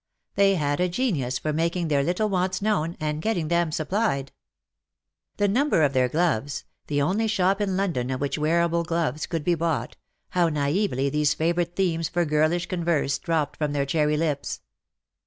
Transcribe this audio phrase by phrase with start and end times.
[0.33, 4.31] They had a genius for making their little wants known, and getting them supplied.
[5.37, 9.43] The number of their gloves— the only shop in London at which wearable gloves could
[9.43, 9.97] be bought—
[10.29, 14.61] how naively these favourite themes for girlish con verse dropped from their cherry lips.